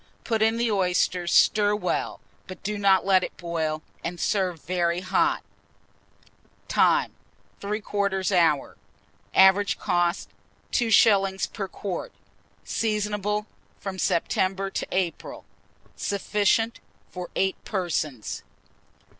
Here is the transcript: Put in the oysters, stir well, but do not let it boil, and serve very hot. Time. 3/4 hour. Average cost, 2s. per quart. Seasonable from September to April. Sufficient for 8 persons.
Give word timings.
Put 0.23 0.41
in 0.41 0.57
the 0.57 0.71
oysters, 0.71 1.31
stir 1.31 1.75
well, 1.75 2.21
but 2.47 2.63
do 2.63 2.79
not 2.79 3.05
let 3.05 3.23
it 3.23 3.37
boil, 3.37 3.83
and 4.03 4.19
serve 4.19 4.63
very 4.63 5.01
hot. 5.01 5.43
Time. 6.67 7.13
3/4 7.59 8.31
hour. 8.31 8.77
Average 9.35 9.77
cost, 9.77 10.27
2s. 10.71 11.53
per 11.53 11.67
quart. 11.67 12.11
Seasonable 12.65 13.45
from 13.79 13.99
September 13.99 14.71
to 14.71 14.87
April. 14.91 15.45
Sufficient 15.95 16.79
for 17.11 17.29
8 17.35 17.63
persons. 17.63 18.41